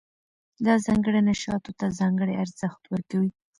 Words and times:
دا 0.65 0.73
ځانګړنه 0.85 1.33
شاتو 1.43 1.71
ته 1.79 1.85
ځانګړی 1.99 2.33
ارزښت 2.43 2.83
ورکوي. 2.93 3.31